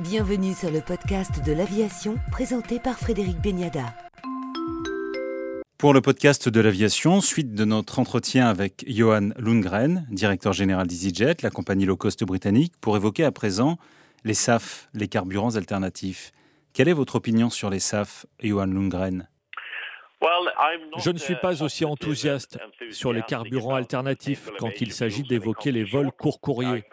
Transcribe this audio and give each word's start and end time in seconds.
Bienvenue 0.00 0.52
sur 0.52 0.70
le 0.70 0.82
podcast 0.82 1.42
de 1.42 1.52
l'aviation 1.52 2.16
présenté 2.30 2.78
par 2.78 2.98
Frédéric 2.98 3.40
Beniada. 3.40 3.94
Pour 5.78 5.94
le 5.94 6.02
podcast 6.02 6.50
de 6.50 6.60
l'aviation, 6.60 7.22
suite 7.22 7.54
de 7.54 7.64
notre 7.64 7.98
entretien 7.98 8.46
avec 8.46 8.84
Johan 8.86 9.30
Lundgren, 9.38 10.06
directeur 10.10 10.52
général 10.52 10.86
d'EasyJet, 10.86 11.36
la 11.40 11.48
compagnie 11.48 11.86
low 11.86 11.96
cost 11.96 12.22
britannique, 12.24 12.74
pour 12.78 12.94
évoquer 12.98 13.24
à 13.24 13.32
présent 13.32 13.78
les 14.24 14.34
SAF, 14.34 14.90
les 14.92 15.08
carburants 15.08 15.56
alternatifs. 15.56 16.32
Quelle 16.74 16.88
est 16.88 16.92
votre 16.92 17.14
opinion 17.14 17.48
sur 17.48 17.70
les 17.70 17.80
SAF, 17.80 18.26
Johan 18.42 18.66
Lundgren? 18.66 19.28
Je 20.98 21.10
ne 21.10 21.18
suis 21.18 21.36
pas 21.36 21.62
aussi 21.62 21.84
enthousiaste 21.84 22.58
sur 22.90 23.12
les 23.12 23.22
carburants 23.22 23.74
alternatifs 23.74 24.50
quand 24.58 24.80
il 24.80 24.92
s'agit 24.92 25.22
d'évoquer 25.22 25.72
les 25.72 25.84
vols 25.84 26.12
court 26.12 26.40
courriers. 26.40 26.84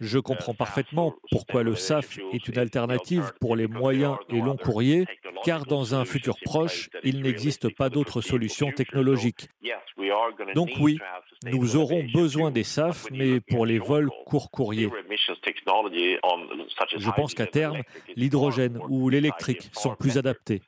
Je 0.00 0.18
comprends 0.18 0.54
parfaitement 0.54 1.14
pourquoi 1.30 1.62
le 1.62 1.74
SAF 1.74 2.18
est 2.32 2.48
une 2.48 2.58
alternative 2.58 3.32
pour 3.40 3.56
les 3.56 3.66
moyens 3.66 4.16
et 4.30 4.40
longs 4.40 4.56
courriers, 4.56 5.06
car 5.44 5.64
dans 5.64 5.94
un 5.94 6.04
futur 6.04 6.36
proche, 6.44 6.88
il 7.02 7.22
n'existe 7.22 7.74
pas 7.74 7.88
d'autre 7.88 8.20
solution 8.20 8.70
technologique. 8.70 9.48
Donc 10.54 10.70
oui, 10.80 10.98
nous 11.46 11.76
aurons 11.76 12.04
besoin 12.12 12.50
des 12.50 12.64
SAF, 12.64 13.06
mais 13.10 13.40
pour 13.40 13.66
les 13.66 13.78
vols 13.78 14.10
court 14.26 14.50
courriers. 14.50 14.90
Je 16.96 17.10
pense 17.10 17.34
qu'à 17.34 17.46
terme, 17.46 17.82
l'hydrogène 18.16 18.78
ou 18.88 19.08
l'électrique 19.08 19.70
sont 19.72 19.94
plus 19.94 20.18
adaptés. 20.18 20.62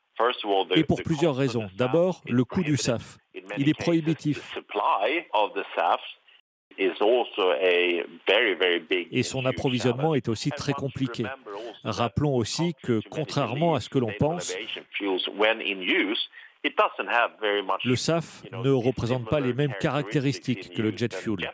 Et 0.74 0.84
pour 0.84 1.02
plusieurs 1.02 1.36
raisons. 1.36 1.68
D'abord, 1.76 2.22
le 2.26 2.44
coût 2.44 2.62
du 2.62 2.76
SAF. 2.76 3.18
Il 3.58 3.68
est 3.68 3.78
prohibitif. 3.78 4.56
Et 9.10 9.22
son 9.22 9.46
approvisionnement 9.46 10.14
est 10.14 10.28
aussi 10.28 10.50
très 10.50 10.72
compliqué. 10.72 11.24
Rappelons 11.84 12.34
aussi 12.34 12.74
que, 12.82 13.00
contrairement 13.10 13.74
à 13.74 13.80
ce 13.80 13.88
que 13.88 13.98
l'on 13.98 14.12
pense, 14.18 14.54
le 17.84 17.96
SAF 17.96 18.42
ne 18.52 18.70
représente 18.70 19.28
pas 19.28 19.40
les 19.40 19.52
mêmes 19.54 19.74
caractéristiques 19.80 20.74
que 20.74 20.82
le 20.82 20.96
jet 20.96 21.14
fuel. 21.14 21.50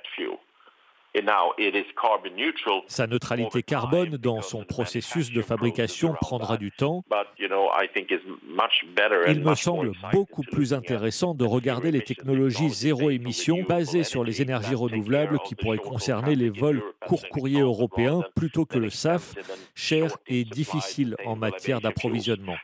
Sa 2.87 3.07
neutralité 3.07 3.63
carbone 3.63 4.17
dans 4.17 4.41
son 4.41 4.65
processus 4.65 5.33
de 5.33 5.43
fabrication 5.43 6.15
prendra 6.21 6.57
du 6.57 6.71
temps. 6.71 7.05
Il 7.39 9.41
me 9.41 9.55
semble 9.55 9.93
beaucoup 10.13 10.43
plus 10.43 10.73
intéressant 10.73 11.35
de 11.35 11.45
regarder 11.45 11.91
les 11.91 12.03
technologies 12.03 12.71
zéro 12.71 13.11
émission 13.11 13.63
basées 13.69 14.05
sur 14.05 14.25
les 14.25 14.41
énergies 14.41 14.75
renouvelables 14.75 15.39
qui 15.41 15.55
pourraient 15.55 15.79
concerner 15.79 16.35
les 16.35 16.51
vols 16.51 16.83
court 17.07 17.29
courriers 17.29 17.61
européens 17.61 18.23
plutôt 18.35 18.65
que 18.65 18.79
le 18.79 18.91
SAF, 18.91 19.35
cher 19.75 20.17
et 20.27 20.45
difficile 20.45 21.17
en 21.27 21.37
matière 21.37 21.81
d'approvisionnement. 21.81 22.57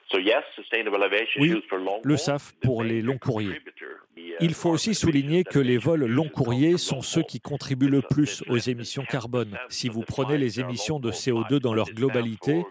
Oui, 1.39 1.63
le 2.03 2.17
SAF 2.17 2.55
pour 2.63 2.83
les 2.83 3.03
longs 3.03 3.19
courriers. 3.19 3.61
Il 4.41 4.55
faut 4.55 4.71
aussi 4.71 4.95
souligner 4.95 5.45
que 5.45 5.59
les 5.59 5.79
vols 5.79 6.05
long 6.05 6.29
courriers 6.29 6.79
sont 6.79 7.03
ceux 7.03 7.23
qui 7.23 7.41
contribuent 7.41 7.89
le 7.89 8.03
plus 8.03 8.43
aux 8.49 8.59
émissions 8.59 9.05
carbone. 9.05 9.59
Si 9.69 9.89
vous 9.89 10.03
prenez 10.03 10.39
les 10.39 10.61
émissions 10.61 11.01
de 11.01 11.11
CO2 11.11 11.59
dans 11.59 11.75
leur 11.75 11.91
globalité, 11.91 12.65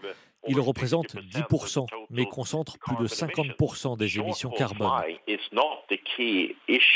ils 0.46 0.60
représentent 0.60 1.16
10%, 1.16 1.86
mais 2.10 2.24
concentrent 2.26 2.78
plus 2.78 2.96
de 2.96 3.06
50% 3.06 3.98
des 3.98 4.18
émissions 4.18 4.50
carbone. 4.50 4.90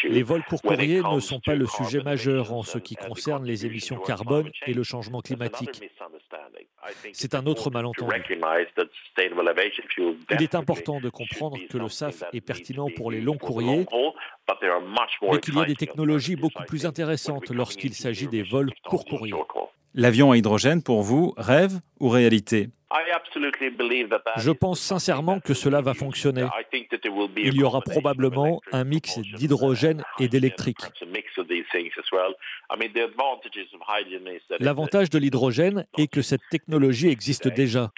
Les 0.05 0.23
vols 0.23 0.45
courriers 0.45 1.03
ne 1.03 1.21
sont 1.21 1.41
pas 1.41 1.55
le 1.55 1.67
sujet 1.67 2.03
majeur 2.03 2.53
en 2.53 2.63
ce 2.63 2.79
qui 2.79 2.97
concerne 2.97 3.45
les 3.45 3.67
émissions 3.67 3.99
carbone 3.99 4.51
et 4.67 4.75
le 4.75 4.83
changement 4.83 5.21
climatique. 5.21 5.83
C'est 7.13 7.35
un 7.35 7.47
autre 7.47 7.71
malentendu. 7.71 8.15
Il 10.31 10.43
est 10.43 10.55
important 10.55 11.01
de 11.01 11.09
comprendre 11.11 11.59
que 11.69 11.79
le 11.79 11.89
SAF 11.89 12.25
est 12.33 12.41
pertinent 12.41 12.89
pour 12.97 13.11
les 13.11 13.21
longs 13.21 13.39
courriers, 13.39 13.87
mais 15.31 15.41
qu'il 15.41 15.55
y 15.55 15.61
a 15.61 15.65
des 15.65 15.77
technologies 15.77 16.37
beaucoup 16.37 16.65
plus 16.65 16.87
intéressantes 16.87 17.51
lorsqu'il 17.51 17.95
s'agit 17.95 18.29
des 18.29 18.43
vols 18.43 18.73
court 18.85 19.05
courriers. 19.05 19.35
L'avion 19.95 20.33
à 20.33 20.39
hydrogène, 20.39 20.83
pour 20.83 21.03
vous, 21.03 21.35
rêve 21.37 21.79
ou 22.01 22.09
réalité? 22.09 22.71
Je 24.37 24.51
pense 24.51 24.81
sincèrement 24.81 25.41
que 25.41 25.55
cela 25.55 25.81
va 25.81 25.95
fonctionner. 25.95 26.47
Il 27.37 27.55
y 27.55 27.63
aura 27.63 27.81
probablement 27.81 28.61
un 28.73 28.85
mix 28.85 29.19
d'hydrogène 29.19 30.03
et 30.19 30.29
d'électrique. 30.29 30.79
L'avantage 34.61 35.11
de 35.11 35.19
l'hydrogène 35.19 35.87
est 35.99 36.09
que 36.09 36.23
cette 36.23 36.43
technologie 36.51 37.09
existe 37.09 37.49
déjà. 37.49 37.91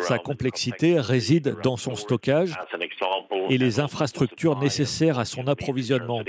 Sa 0.00 0.18
complexité 0.18 1.00
réside 1.00 1.56
dans 1.62 1.76
son 1.76 1.94
stockage 1.96 2.54
et 3.50 3.58
les 3.58 3.80
infrastructures 3.80 4.58
nécessaires 4.58 5.18
à 5.18 5.24
son 5.24 5.46
approvisionnement. 5.46 6.22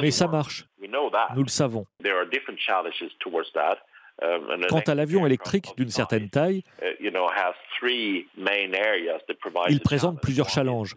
Mais 0.00 0.10
ça 0.10 0.28
marche. 0.28 0.64
Nous 1.36 1.42
le 1.42 1.48
savons. 1.48 1.86
Quant 4.68 4.80
à 4.86 4.94
l'avion 4.94 5.26
électrique 5.26 5.68
d'une 5.76 5.90
certaine 5.90 6.28
taille, 6.28 6.62
il 9.68 9.80
présente 9.80 10.20
plusieurs 10.20 10.48
challenges. 10.48 10.94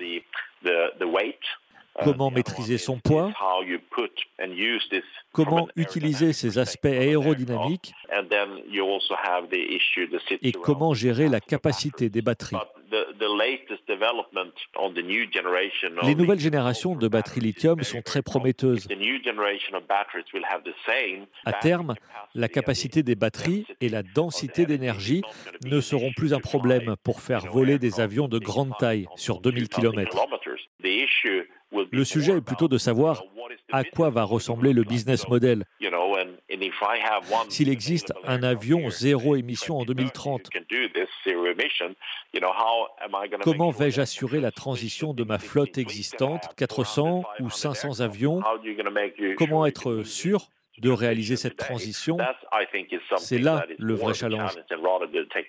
Comment 2.03 2.31
maîtriser 2.31 2.77
son 2.77 2.97
poids. 2.97 3.31
Comment 5.31 5.67
utiliser 5.75 6.33
ses 6.33 6.57
aspects 6.57 6.85
aérodynamiques. 6.85 7.93
Et 10.41 10.51
comment 10.51 10.93
gérer 10.93 11.29
la 11.29 11.39
capacité 11.39 12.09
des 12.09 12.21
batteries 12.21 12.57
les 16.03 16.15
nouvelles 16.15 16.39
générations 16.39 16.95
de 16.95 17.07
batteries 17.07 17.41
lithium 17.41 17.81
sont 17.83 18.01
très 18.01 18.21
prometteuses. 18.21 18.87
À 21.45 21.53
terme, 21.53 21.95
la 22.35 22.47
capacité 22.47 23.03
des 23.03 23.15
batteries 23.15 23.65
et 23.81 23.89
la 23.89 24.03
densité 24.03 24.65
d'énergie 24.65 25.21
ne 25.65 25.81
seront 25.81 26.11
plus 26.15 26.33
un 26.33 26.39
problème 26.39 26.95
pour 27.03 27.21
faire 27.21 27.45
voler 27.45 27.79
des 27.79 27.99
avions 27.99 28.27
de 28.27 28.39
grande 28.39 28.73
taille 28.79 29.07
sur 29.15 29.39
2000 29.41 29.69
km. 29.69 30.17
Le 31.91 32.03
sujet 32.03 32.37
est 32.37 32.41
plutôt 32.41 32.67
de 32.67 32.77
savoir 32.77 33.23
à 33.71 33.83
quoi 33.83 34.09
va 34.09 34.23
ressembler 34.23 34.73
le 34.73 34.83
business 34.83 35.27
model. 35.27 35.63
S'il 37.49 37.69
existe 37.69 38.13
un 38.25 38.43
avion 38.43 38.89
zéro 38.89 39.35
émission 39.35 39.79
en 39.79 39.85
2030, 39.85 40.49
comment 43.41 43.71
vais-je 43.71 44.01
assurer 44.01 44.39
la 44.39 44.51
transition 44.51 45.13
de 45.13 45.23
ma 45.23 45.39
flotte 45.39 45.77
existante, 45.77 46.55
400 46.57 47.23
ou 47.39 47.49
500 47.49 48.01
avions 48.01 48.41
Comment 49.37 49.65
être 49.65 50.03
sûr 50.03 50.49
de 50.79 50.89
réaliser 50.89 51.35
cette 51.35 51.55
transition, 51.55 52.17
c'est 53.17 53.37
là 53.37 53.65
le 53.77 53.93
vrai 53.93 54.13
challenge, 54.13 54.55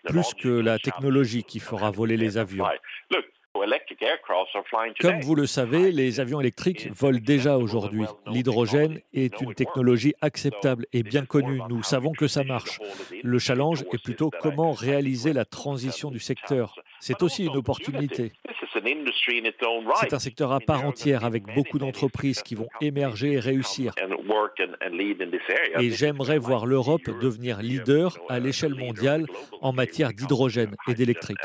plus 0.04 0.34
que 0.34 0.48
la 0.48 0.78
technologie 0.78 1.44
qui 1.44 1.60
fera 1.60 1.90
voler 1.90 2.16
les 2.16 2.36
avions. 2.36 2.66
Comme 5.00 5.20
vous 5.20 5.34
le 5.34 5.46
savez, 5.46 5.92
les 5.92 6.20
avions 6.20 6.40
électriques 6.40 6.88
volent 6.92 7.20
déjà 7.22 7.56
aujourd'hui. 7.56 8.04
L'hydrogène 8.26 9.00
est 9.12 9.40
une 9.40 9.54
technologie 9.54 10.14
acceptable 10.20 10.86
et 10.92 11.02
bien 11.02 11.24
connue. 11.24 11.60
Nous 11.68 11.82
savons 11.82 12.12
que 12.12 12.26
ça 12.26 12.42
marche. 12.42 12.80
Le 13.22 13.38
challenge 13.38 13.84
est 13.92 14.02
plutôt 14.02 14.30
comment 14.42 14.72
réaliser 14.72 15.32
la 15.32 15.44
transition 15.44 16.10
du 16.10 16.18
secteur. 16.18 16.74
C'est 17.00 17.22
aussi 17.22 17.46
une 17.46 17.56
opportunité. 17.56 18.32
C'est 20.00 20.12
un 20.12 20.18
secteur 20.18 20.52
à 20.52 20.60
part 20.60 20.84
entière 20.84 21.24
avec 21.24 21.44
beaucoup 21.54 21.78
d'entreprises 21.78 22.42
qui 22.42 22.54
vont 22.54 22.68
émerger 22.80 23.32
et 23.32 23.40
réussir. 23.40 23.94
Et 25.78 25.90
j'aimerais 25.90 26.38
voir 26.38 26.66
l'Europe 26.66 27.08
devenir 27.20 27.62
leader 27.62 28.18
à 28.28 28.40
l'échelle 28.40 28.74
mondiale 28.74 29.26
en 29.60 29.72
matière 29.72 30.12
d'hydrogène 30.12 30.74
et 30.88 30.94
d'électrique. 30.94 31.38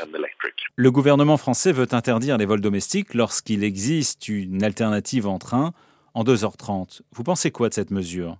Le 0.82 0.90
gouvernement 0.90 1.36
français 1.36 1.72
veut 1.72 1.88
interdire 1.92 2.38
les 2.38 2.46
vols 2.46 2.62
domestiques 2.62 3.12
lorsqu'il 3.12 3.64
existe 3.64 4.28
une 4.28 4.64
alternative 4.64 5.26
en 5.28 5.38
train 5.38 5.74
en 6.14 6.24
2h30. 6.24 7.02
Vous 7.12 7.22
pensez 7.22 7.50
quoi 7.50 7.68
de 7.68 7.74
cette 7.74 7.90
mesure? 7.90 8.38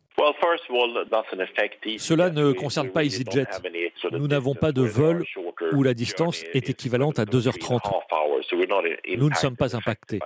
Cela 1.98 2.30
ne 2.30 2.52
concerne 2.52 2.88
pas 2.88 3.04
EasyJet. 3.04 3.46
Nous 4.12 4.26
n'avons 4.26 4.54
pas 4.54 4.72
de 4.72 4.80
vol 4.80 5.22
où 5.72 5.82
la 5.82 5.92
distance 5.92 6.42
est 6.54 6.70
équivalente 6.70 7.18
à 7.18 7.26
2h30. 7.26 7.78
Nous 9.18 9.28
ne 9.28 9.34
sommes 9.34 9.56
pas 9.56 9.76
impactés. 9.76 10.20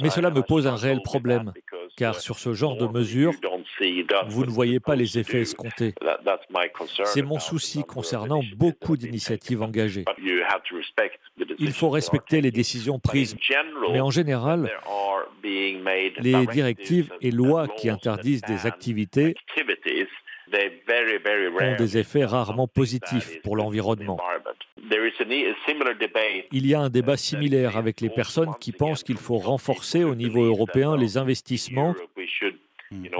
Mais 0.00 0.08
cela 0.08 0.30
me 0.30 0.40
pose 0.40 0.66
un 0.66 0.76
réel 0.76 1.02
problème, 1.02 1.52
car 1.96 2.20
sur 2.20 2.38
ce 2.38 2.52
genre 2.52 2.76
de 2.76 2.86
mesures, 2.86 3.32
vous 4.28 4.44
ne 4.44 4.50
voyez 4.50 4.80
pas 4.80 4.94
les 4.94 5.18
effets 5.18 5.40
escomptés. 5.40 5.94
C'est 7.04 7.22
mon 7.22 7.38
souci 7.38 7.82
concernant 7.84 8.42
beaucoup 8.56 8.96
d'initiatives 8.96 9.62
engagées. 9.62 10.04
Il 11.58 11.72
faut 11.72 11.90
respecter 11.90 12.40
les 12.40 12.50
décisions 12.50 12.98
prises, 12.98 13.36
mais 13.92 14.00
en 14.00 14.10
général, 14.10 14.70
les 15.42 16.46
directives 16.52 17.12
et 17.20 17.30
lois 17.30 17.68
qui 17.68 17.88
interdisent 17.88 18.42
des 18.42 18.66
activités 18.66 19.34
ont 21.60 21.76
des 21.76 21.98
effets 21.98 22.24
rarement 22.24 22.68
positifs 22.68 23.40
pour 23.42 23.56
l'environnement. 23.56 24.18
Il 26.52 26.66
y 26.66 26.74
a 26.74 26.80
un 26.80 26.90
débat 26.90 27.16
similaire 27.16 27.76
avec 27.76 28.00
les 28.00 28.10
personnes 28.10 28.52
qui 28.60 28.72
pensent 28.72 29.02
qu'il 29.02 29.16
faut 29.16 29.38
renforcer 29.38 30.04
au 30.04 30.14
niveau 30.14 30.44
européen 30.44 30.96
les 30.96 31.16
investissements 31.16 31.94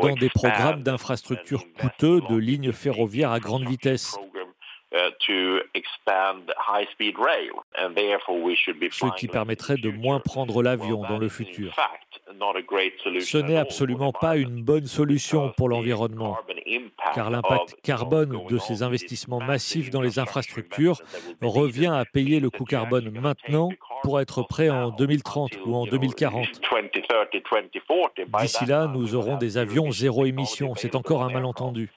dans 0.01 0.15
des 0.15 0.29
programmes 0.29 0.83
d'infrastructures 0.83 1.65
coûteux 1.79 2.21
de 2.31 2.37
lignes 2.37 2.73
ferroviaires 2.73 3.33
à 3.33 3.41
grande 3.41 3.67
vitesse. 3.69 4.17
Ce 8.91 9.17
qui 9.17 9.29
permettrait 9.29 9.77
de 9.77 9.91
moins 9.91 10.21
prendre 10.21 10.63
l'avion 10.63 11.03
dans 11.03 11.19
le 11.19 11.29
futur. 11.29 11.75
Ce 13.21 13.39
n'est 13.39 13.57
absolument 13.57 14.13
pas 14.13 14.37
une 14.37 14.63
bonne 14.63 14.87
solution 14.87 15.53
pour 15.57 15.69
l'environnement, 15.69 16.39
car 17.15 17.31
l'impact 17.31 17.77
carbone 17.83 18.47
de 18.49 18.59
ces 18.59 18.83
investissements 18.83 19.41
massifs 19.41 19.91
dans 19.91 20.03
les 20.03 20.19
infrastructures 20.19 21.01
revient 21.43 21.93
à 21.93 22.05
payer 22.05 22.41
le 22.41 22.51
coût 22.51 22.65
carbone 22.65 23.11
maintenant 23.11 23.71
pour 24.03 24.21
être 24.21 24.43
prêt 24.43 24.71
en 24.71 24.91
2030 24.91 25.59
ou 25.65 25.75
en 25.75 25.87
2040. 25.87 26.47
D'ici 28.41 28.67
là, 28.67 28.87
nous 28.87 29.15
aurons 29.15 29.37
des 29.37 29.59
avions 29.59 29.91
zéro 29.91 30.27
émission. 30.27 30.75
C'est 30.77 30.95
encore 30.95 31.23
un 31.23 31.31
malentendu. 31.31 31.91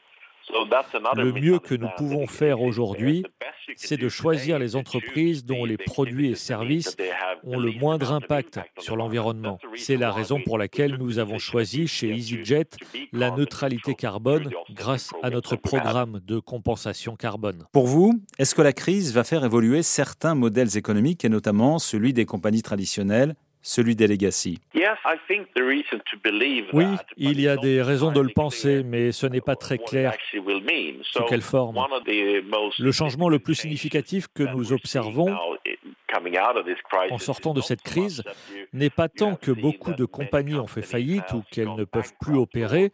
Le 1.16 1.31
mieux 1.31 1.60
que 1.60 1.75
nous 1.75 1.90
pouvons 1.98 2.28
faire 2.28 2.62
aujourd'hui, 2.62 3.24
c'est 3.75 3.98
de 3.98 4.10
choisir 4.10 4.60
les 4.60 4.75
entreprises 4.75 5.46
dont 5.46 5.66
les 5.66 5.78
produits 5.78 6.31
et 6.31 6.36
services 6.36 6.96
ont 7.44 7.60
le 7.60 7.72
moindre 7.72 8.12
impact 8.12 8.60
sur 8.80 8.96
l'environnement. 8.96 9.60
C'est 9.75 9.98
la 9.98 10.12
raison 10.12 10.42
pour 10.44 10.57
laquelle 10.57 10.98
nous 10.98 11.19
avons 11.19 11.40
choisi 11.40 11.88
chez 11.88 12.10
EasyJet 12.10 12.69
la 13.12 13.31
neutralité 13.31 13.96
carbone 13.96 14.50
grâce 14.72 15.12
à 15.24 15.30
notre 15.30 15.56
programme 15.56 16.19
de 16.25 16.40
compensation 16.40 17.16
carbone. 17.16 17.66
Pour 17.72 17.88
vous, 17.88 18.19
est-ce 18.38 18.56
que 18.56 18.62
la 18.62 18.74
crise 18.74 19.13
va 19.13 19.24
faire 19.24 19.45
évoluer 19.45 19.84
certains 19.84 20.36
modèles 20.36 20.78
économiques 20.78 21.25
et 21.25 21.30
notamment 21.30 21.80
celui 21.80 22.13
des 22.13 22.25
compagnies 22.25 22.62
traditionnelles 22.62 23.36
celui 23.69 23.95
des 23.95 24.07
legacy. 24.07 24.60
Oui, 26.74 26.86
il 27.18 27.39
y 27.39 27.48
a 27.48 27.56
des 27.56 27.81
raisons 27.83 28.12
de 28.12 28.19
le 28.19 28.30
penser, 28.30 28.81
mais 28.83 29.12
ce 29.12 29.27
n'est 29.27 29.42
pas 29.42 29.56
très 29.56 29.77
clair 29.77 30.13
sous 31.04 31.24
quelle 31.25 31.42
forme. 31.42 31.77
Le 32.80 32.92
changement 32.92 33.30
le 33.30 33.38
plus 33.38 33.56
significatif 33.56 34.27
que 34.33 34.44
nous 34.44 34.74
observons 34.74 35.38
en 37.12 37.18
sortant 37.19 37.54
de 37.54 37.62
cette 37.62 37.83
crise 37.83 38.24
n'est 38.74 38.89
pas 38.89 39.07
tant 39.07 39.36
que 39.36 39.51
beaucoup 39.51 39.94
de 39.94 40.06
compagnies 40.06 40.56
ont 40.56 40.68
fait 40.68 40.81
faillite 40.81 41.31
ou 41.33 41.44
qu'elles 41.51 41.75
ne 41.75 41.83
peuvent 41.83 42.13
plus 42.19 42.38
opérer, 42.38 42.92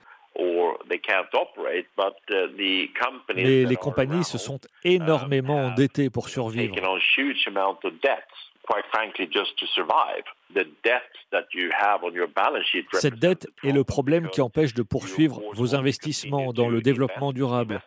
mais 3.35 3.63
les 3.63 3.75
compagnies 3.77 4.23
se 4.25 4.37
sont 4.37 4.59
énormément 4.83 5.67
endettées 5.67 6.09
pour 6.09 6.27
survivre. 6.27 6.75
Cette 12.93 13.19
dette 13.19 13.47
est 13.63 13.71
le 13.71 13.83
problème 13.83 14.29
qui 14.29 14.41
empêche 14.41 14.73
de 14.73 14.83
poursuivre 14.83 15.41
vos 15.53 15.75
investissements 15.75 16.53
dans 16.53 16.69
le 16.69 16.81
développement 16.81 17.33
durable. 17.33 17.81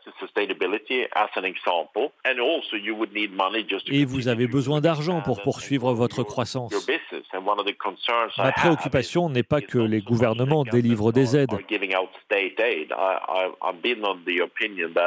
Et 3.91 4.05
vous 4.05 4.29
avez 4.29 4.47
besoin 4.47 4.81
d'argent 4.81 5.21
pour 5.23 5.43
poursuivre 5.43 5.93
votre 5.95 6.23
croissance. 6.23 6.73
Ma 8.39 8.53
préoccupation 8.53 9.29
n'est 9.31 9.43
pas 9.43 9.61
que 9.61 9.79
les 9.79 10.01
gouvernements 10.01 10.65
délivrent 10.65 11.13
des 11.13 11.37
aides. 11.37 11.51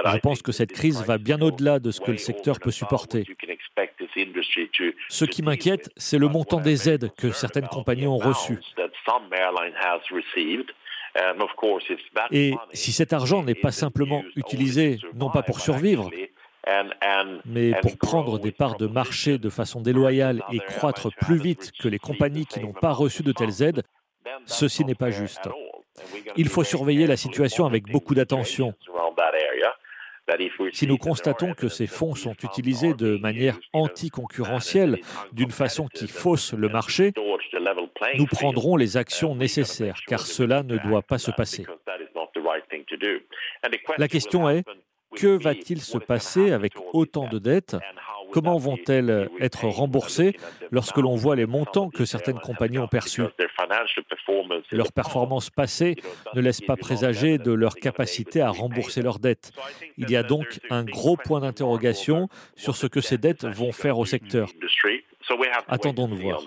Je 0.06 0.20
pense 0.20 0.42
que 0.42 0.52
cette 0.52 0.72
crise 0.72 1.04
va 1.04 1.18
bien 1.18 1.42
au-delà 1.42 1.80
de 1.80 1.92
ce 1.92 2.02
que 2.02 2.12
le 2.12 2.18
secteur 2.18 2.60
peut 2.60 2.72
supporter. 2.72 3.26
Ce 5.10 5.26
qui 5.26 5.42
m'inquiète, 5.42 5.90
c'est 5.98 6.18
le 6.18 6.28
montant 6.28 6.60
des 6.60 6.90
aides 6.90 7.12
que 7.18 7.32
certaines 7.32 7.68
compagnies 7.68 8.08
ont 8.08 8.18
reçues. 8.18 8.60
Et 12.32 12.54
si 12.74 12.92
cet 12.92 13.14
argent 13.14 13.44
n'est 13.44 13.56
pas 13.56 13.72
simplement 13.72 14.24
utilisé, 14.36 15.00
non 15.14 15.30
pas 15.30 15.44
pour 15.44 15.60
survivre, 15.60 16.10
mais 17.46 17.74
pour 17.82 17.98
prendre 17.98 18.40
des 18.40 18.52
parts 18.52 18.78
de 18.78 18.88
marché 18.88 19.38
de 19.38 19.50
façon 19.50 19.82
déloyale 19.82 20.44
et 20.52 20.60
croître 20.60 21.10
plus 21.14 21.38
vite 21.38 21.72
que 21.80 21.88
les 21.88 22.00
compagnies 22.00 22.46
qui 22.46 22.60
n'ont 22.60 22.74
pas 22.74 22.92
reçu 22.92 23.24
de 23.24 23.32
telles 23.32 23.62
aides, 23.62 23.84
ceci 24.46 24.86
n'est 24.86 24.96
pas 24.96 25.12
juste. 25.12 25.50
Il 26.38 26.48
faut 26.48 26.64
surveiller 26.64 27.08
la 27.08 27.18
situation 27.18 27.66
avec 27.66 27.92
beaucoup 27.92 28.16
d'attention. 28.16 28.74
Si 30.74 30.88
nous 30.88 30.98
constatons 30.98 31.54
que 31.54 31.68
ces 31.68 31.88
fonds 31.88 32.16
sont 32.16 32.36
utilisés 32.44 32.94
de 32.94 33.18
manière 33.18 33.60
anticoncurrentielle, 33.74 35.00
d'une 35.32 35.52
façon 35.52 35.88
qui 35.88 36.08
fausse 36.08 36.54
le 36.54 36.70
marché, 36.70 37.14
nous 38.18 38.26
prendrons 38.26 38.76
les 38.76 38.98
actions 38.98 39.36
nécessaires, 39.36 40.00
car 40.08 40.22
cela 40.22 40.64
ne 40.64 40.78
doit 40.78 41.02
pas 41.02 41.18
se 41.18 41.32
passer. 41.32 41.66
La 43.98 44.08
question 44.08 44.50
est, 44.50 44.64
que 45.16 45.42
va-t-il 45.42 45.82
se 45.82 45.98
passer 45.98 46.52
avec 46.52 46.74
autant 46.94 47.28
de 47.28 47.40
dettes? 47.40 47.76
Comment 48.32 48.58
vont-elles 48.58 49.30
être 49.40 49.66
remboursées 49.66 50.36
lorsque 50.72 50.98
l'on 50.98 51.16
voit 51.16 51.36
les 51.36 51.46
montants 51.46 51.90
que 51.90 52.06
certaines 52.06 52.40
compagnies 52.40 52.80
ont 52.80 52.88
perçus 52.88 53.24
Leur 54.72 54.92
performance 54.92 55.50
passée 55.50 55.96
ne 56.34 56.42
laisse 56.42 56.62
pas 56.62 56.76
présager 56.76 57.38
de 57.38 57.52
leur 57.52 57.76
capacité 57.76 58.42
à 58.42 58.50
rembourser 58.50 59.02
leurs 59.02 59.20
dettes. 59.20 59.52
Il 59.98 60.10
y 60.10 60.16
a 60.16 60.24
donc 60.24 60.60
un 60.70 60.84
gros 60.84 61.18
point 61.18 61.42
d'interrogation 61.42 62.30
sur 62.56 62.76
ce 62.76 62.88
que 62.88 63.02
ces 63.02 63.18
dettes 63.18 63.46
vont 63.46 63.72
faire 63.72 63.98
au 63.98 64.06
secteur. 64.06 64.50
Attendons 65.68 66.08
de 66.08 66.16
voir. 66.16 66.44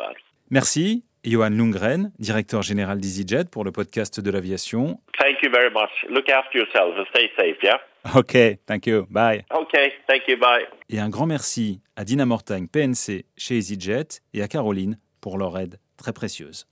Merci. 0.50 1.04
Johan 1.24 1.50
Lundgren, 1.50 2.12
directeur 2.18 2.62
général 2.62 3.00
d'EasyJet 3.00 3.46
pour 3.50 3.64
le 3.64 3.72
podcast 3.72 4.20
de 4.20 4.30
l'aviation. 4.30 5.00
Thank 5.18 5.42
you 5.42 5.50
very 5.50 5.72
much. 5.72 5.90
Look 6.10 6.28
after 6.28 6.58
yourself 6.58 6.94
and 6.98 7.04
stay 7.10 7.30
safe, 7.36 7.56
yeah? 7.62 7.80
OK, 8.14 8.58
thank 8.66 8.86
you. 8.86 9.06
Bye. 9.10 9.44
OK, 9.50 9.72
thank 10.06 10.28
you, 10.28 10.36
bye. 10.38 10.66
Et 10.90 11.00
un 11.00 11.08
grand 11.08 11.26
merci 11.26 11.80
à 11.96 12.04
Dina 12.04 12.26
Mortagne, 12.26 12.68
PNC 12.68 13.24
chez 13.36 13.56
EasyJet, 13.56 14.20
et 14.34 14.42
à 14.42 14.48
Caroline 14.48 14.98
pour 15.20 15.38
leur 15.38 15.58
aide 15.58 15.78
très 15.96 16.12
précieuse. 16.12 16.66